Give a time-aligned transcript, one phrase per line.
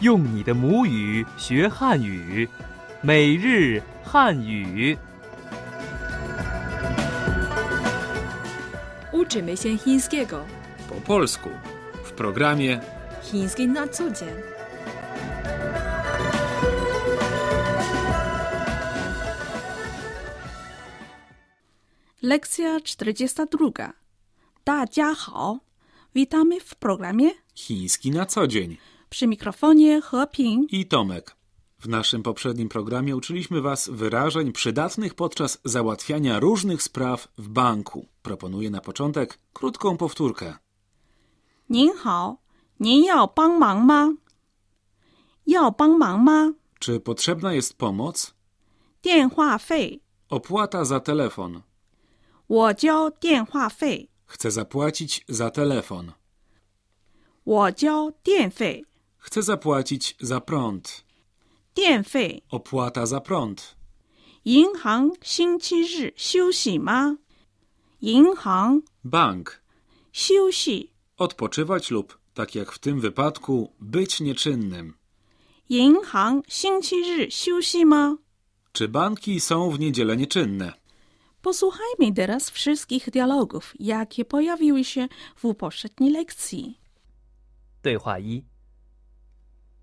[0.00, 2.48] 用你的母语学汉语，
[3.02, 4.96] 每日汉语。
[9.12, 10.44] Uczymy się chińskiego.
[10.88, 11.50] Po polsku
[12.04, 12.80] w programie
[13.22, 14.28] Chiński na co dzień.
[22.22, 23.92] Lekcja 42.
[24.64, 25.58] 大家好
[26.14, 28.76] Witamy w programie Chiński na co dzień
[29.10, 30.72] przy mikrofonie Heping.
[30.72, 31.36] i Tomek.
[31.78, 38.06] W naszym poprzednim programie uczyliśmy Was wyrażeń przydatnych podczas załatwiania różnych spraw w banku.
[38.22, 40.54] Proponuję na początek krótką powtórkę.
[41.68, 42.38] 您好，
[42.80, 44.16] 您要帮忙吗？
[45.46, 46.54] 要帮忙吗？
[46.78, 48.34] Czy potrzebna jest pomoc?
[49.00, 51.62] 电话费， Opłata za telefon.
[52.48, 56.12] 我交电话费， Chcę zapłacić za telefon.
[57.44, 58.84] 我交电费，
[59.26, 61.04] Chcę zapłacić za prąd.
[61.74, 62.42] 电费。
[62.50, 63.74] Opłata za prąd.
[64.44, 67.16] 银行星期日休息吗？
[68.00, 69.62] 银行 Bank.
[70.12, 74.94] 休息， Odpoczywać lub, tak jak w tym wypadku, być nieczynnym.
[75.68, 78.18] 银行星期日休息吗？
[78.72, 80.72] Czy banki są w niedzielę nieczynne?
[81.42, 86.78] Posłuchajmy teraz wszystkich dialogów, jakie pojawiły się w poprzedniej lekcji.
[87.82, 88.44] 对话一：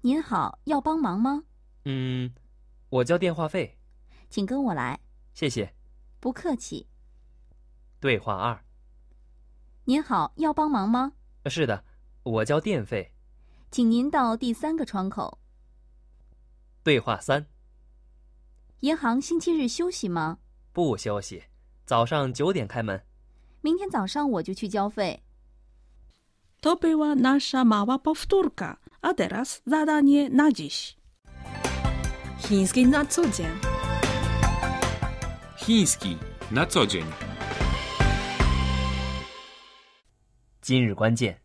[0.00, 1.42] 您好，要帮忙吗？
[1.84, 2.32] 嗯，
[2.88, 3.76] 我交电话费，
[4.30, 5.00] 请跟我来，
[5.34, 5.74] 谢谢。
[6.20, 6.86] 不客气。
[7.98, 8.64] 对话二：
[9.84, 11.12] 您好，要帮忙吗？
[11.46, 11.84] 是的，
[12.22, 13.12] 我交电费。
[13.72, 15.40] 请您到第三个窗口。
[16.84, 17.44] 对话三：
[18.80, 20.38] 银行星期日休息吗？
[20.72, 21.42] 不休息，
[21.84, 23.04] 早上九点开门。
[23.62, 25.24] 明天早上我就去交费。
[26.61, 30.97] To była nasza mała powtórka, a teraz zadanie na dziś.
[32.39, 33.55] Chiński na co dzień.
[35.57, 36.17] Chiński
[36.51, 37.05] na co dzień.
[40.65, 41.35] 今日关键：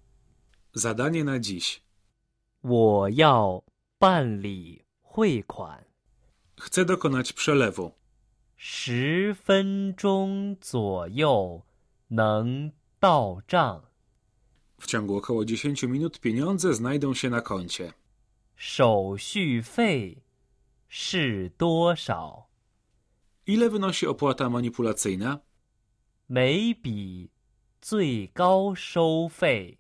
[0.75, 1.83] Zadanie na dziś.
[2.63, 3.65] 我要
[3.99, 5.85] 办理汇款，
[6.57, 7.93] Chcę dokonać przelewu.
[8.57, 11.63] 十分钟左右
[12.09, 13.83] 能到账。
[14.83, 17.93] W ciągu około 10 minut pieniądze znajdą się na koncie.
[18.57, 20.17] 手续费
[20.89, 22.49] 是多少？
[23.47, 25.41] Ile wynosi opłata manipulacyjna?
[26.29, 27.31] 每笔
[27.81, 29.79] 最高收费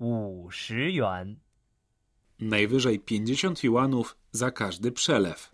[0.00, 1.36] 五十元。
[2.40, 5.50] Najwyżej 50 juanów za każdy przelew.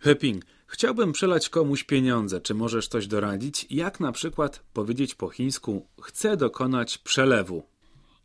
[0.00, 2.40] Heping, chciałbym przelać komuś pieniądze.
[2.40, 3.66] Czy możesz coś doradzić?
[3.70, 7.62] Jak na przykład powiedzieć po chińsku chcę dokonać przelewu?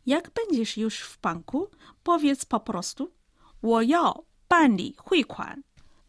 [0.06, 1.70] Jak będziesz już w banku,
[2.02, 3.12] powiedz po prostu
[3.62, 5.62] 我要办理汇款，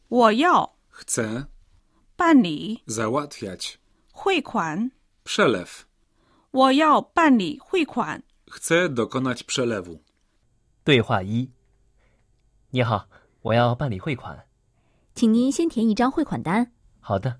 [0.09, 1.45] 我要 Chcę
[2.17, 3.79] 办理 załatwiać
[4.13, 4.91] 汇款，
[5.23, 5.85] przelew.
[6.53, 8.21] 我要办理汇款。
[8.49, 9.99] Chcę dokonać przelewu.
[10.83, 11.49] 对话一：
[12.71, 13.07] 你好，
[13.41, 14.43] 我要办理汇款。
[15.15, 16.71] 请您先填一张汇款单。
[17.01, 17.35] 好的，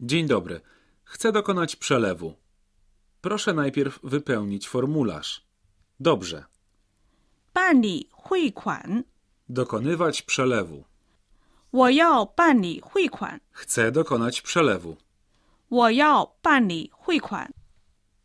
[0.00, 0.60] Dzień dobry.
[1.04, 2.34] Chcę dokonać przelewu.
[3.20, 5.42] Proszę najpierw wypełnić formularz.
[6.00, 6.44] Dobrze.
[7.52, 9.04] 办理汇款，
[9.48, 10.84] Dokonywać przelewu.
[11.72, 14.96] 我要办理汇款， Chcę dokonać przelewu.
[15.70, 17.52] 我要办理汇款。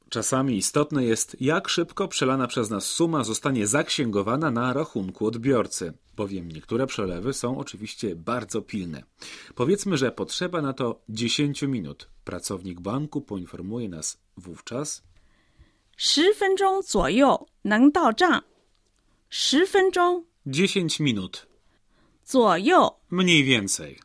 [0.09, 6.51] Czasami istotne jest, jak szybko przelana przez nas suma zostanie zaksięgowana na rachunku odbiorcy, bowiem
[6.51, 9.03] niektóre przelewy są oczywiście bardzo pilne.
[9.55, 12.07] Powiedzmy, że potrzeba na to 10 minut.
[12.23, 15.03] Pracownik banku poinformuje nas wówczas,
[15.97, 18.43] 十分钟左右能到账。
[19.29, 21.47] 十分钟 10 minut,
[22.23, 23.99] 左右 mniej więcej.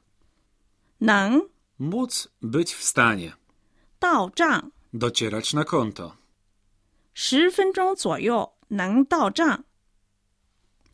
[1.01, 1.41] 能
[1.79, 3.33] Móc być w stanie
[3.99, 6.13] 到账， docierać na konto.
[7.15, 9.64] 十分钟左右能到账。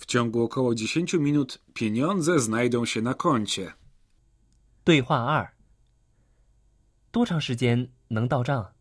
[0.00, 3.72] W ciągu około 10 minut pieniądze znajdą się na koncie.
[4.84, 5.48] 对话二：
[7.10, 8.72] 多长时间能到账？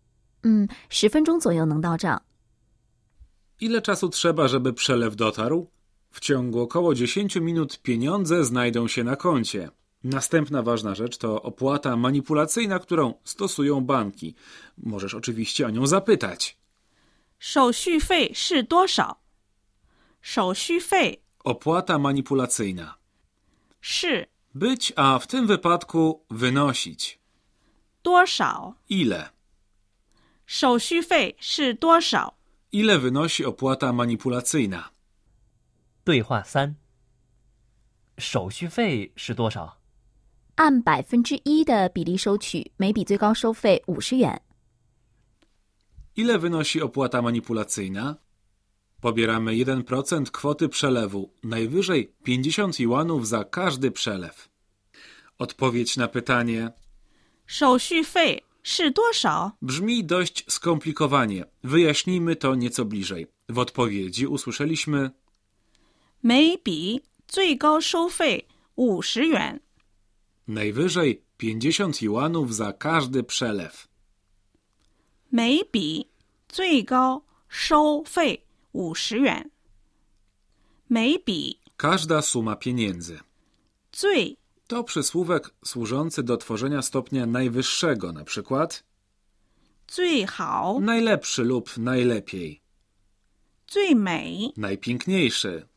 [0.44, 2.22] 嗯，十分钟左右能到账。
[3.60, 5.70] Ile czasu trzeba, żeby przelew dotarł?
[6.12, 9.70] W ciągu około 10 minut pieniądze znajdą się na koncie.
[10.04, 14.36] Następna ważna rzecz to opłata manipulacyjna, którą stosują banki.
[14.78, 16.58] Możesz oczywiście o nią zapytać.
[17.40, 19.18] 手续费是多少？
[20.22, 22.96] 手续费 Opłata manipulacyjna.
[23.82, 27.20] 是 Być, a w tym wypadku wynosić.
[28.02, 28.76] 多少？
[28.90, 29.30] Ile?
[30.48, 32.34] 手续费是多少？
[32.72, 34.92] Ile wynosi opłata manipulacyjna?
[36.04, 36.76] 对话三：
[38.18, 39.78] 手续费是多少？
[40.56, 44.42] 按百分之一的比例收取，每笔最高收费五十元。
[46.16, 48.16] Ile wynosi opłata manipulacyjna?
[49.02, 54.50] Pobieramy 1% kwoty przelewu, najwyżej 50 juanów za każdy przelew.
[55.38, 56.72] Odpowiedź na pytanie
[57.48, 59.52] 手续费是多少？
[59.62, 61.46] brzmi dość skomplikowanie.
[61.64, 63.28] Wyjaśnijmy to nieco bliżej.
[63.50, 65.12] W odpowiedzi usłyszeliśmy
[66.24, 68.46] 每笔最高收费
[68.76, 69.60] 五十元。
[70.48, 73.88] najwyżej 50 juanów za każdy przelew.
[75.32, 76.08] 每笔
[76.48, 78.42] 最高收费
[78.72, 79.52] 五十元。
[80.88, 83.20] 每笔 Każda suma pieniędzy.
[83.92, 88.84] 最 To przysłówek służący do tworzenia stopnia najwyższego, na przykład
[89.88, 92.62] 最好、 najlepszy lub najlepiej,
[93.68, 95.68] 最美、 najpiękniejszy,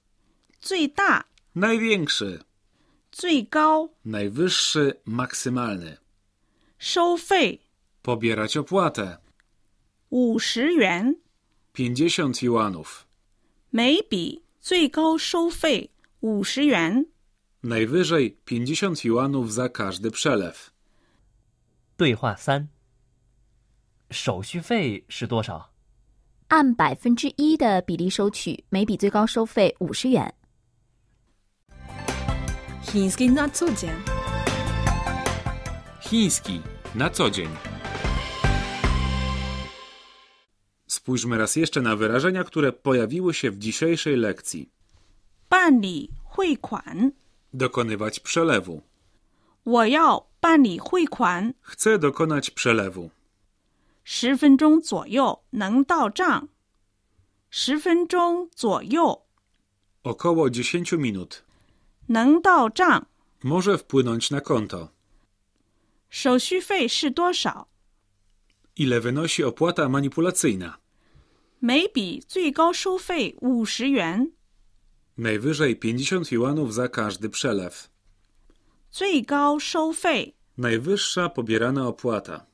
[0.61, 1.25] 最大、
[1.55, 2.41] największy,
[3.13, 5.99] 最高 najwyższy, maksymalny.
[6.79, 7.59] 收费
[8.03, 9.19] Pobierać opłatę
[10.11, 11.15] 五十元。
[11.76, 13.08] 50 juanów,
[13.72, 15.90] 每笔最高收费
[16.22, 17.06] 五十元。
[17.64, 20.72] najwyżej 50 juanów za każdy przelew.
[21.98, 22.68] 对话三：
[24.12, 25.72] 手续费是多少？
[26.50, 30.32] 按百分之一的比例收取，每笔最高收费五十元。
[32.86, 33.90] Chiński na co dzień.
[36.02, 36.62] Chiński
[36.94, 37.73] na co dzień.
[41.03, 44.69] Spójrzmy raz jeszcze na wyrażenia, które pojawiły się w dzisiejszej lekcji.
[45.51, 47.13] 办理汇款，
[47.55, 48.83] Dokonywać przelewu.
[49.65, 53.11] 我要办理汇款， Chcę dokonać przelewu.
[54.05, 56.49] 十分钟左右能到账。
[57.51, 59.23] 十分钟左右
[60.05, 61.43] Około 10 minut.
[62.09, 63.07] 能到账。
[63.43, 64.89] Może wpłynąć na konto.
[66.11, 67.67] 手续费是多少？
[68.77, 70.79] Ile wynosi opłata manipulacyjna?
[71.66, 74.34] 每笔最高收费五十元
[75.18, 77.90] ，Najwyżej 50 juanów za każdy przelew.
[78.92, 80.34] 最高收费。
[80.58, 82.48] Najwyższa pobierana opłata.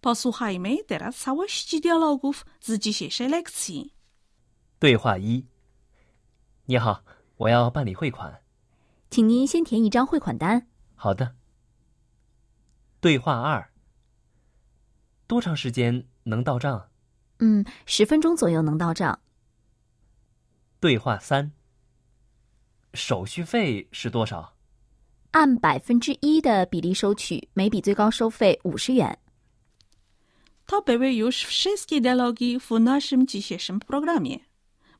[0.00, 3.92] Posłuchajmy teraz całości dialogów z dzisiejszej lekcji.
[4.78, 5.44] 对话一：
[6.66, 7.04] 你好，
[7.36, 8.40] 我要办理汇款。
[9.10, 10.68] 请您先填一张汇款单。
[10.94, 11.34] 好的。
[12.98, 13.70] 对话二：
[15.26, 16.88] 多长时间能到账？
[17.42, 19.18] 嗯，十分钟左右能到账。
[20.78, 21.50] 对话三：
[22.94, 24.54] 手续费是多少？
[25.32, 29.18] 按百分之一的比例收取，每笔最高收费五十元。
[30.66, 34.38] To były już wszystkie dialogi w naszym dzisiejszym programie.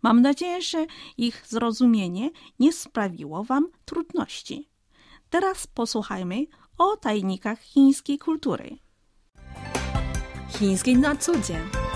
[0.03, 0.87] Mam nadzieję, że
[1.17, 4.69] ich zrozumienie nie sprawiło Wam trudności.
[5.31, 6.47] Teraz posłuchajmy
[6.77, 8.79] o tajnikach chińskiej kultury.
[10.49, 11.92] Chiński na co dzień.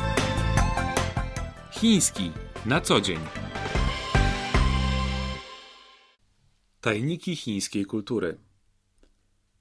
[1.80, 2.30] Chiński
[2.66, 3.18] na co dzień.
[6.80, 8.38] Tajniki chińskiej kultury.